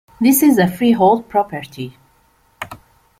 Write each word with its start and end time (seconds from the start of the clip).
This 0.19 0.41
is 0.41 0.57
a 0.57 0.67
freehold 0.67 1.29
property. 1.29 1.95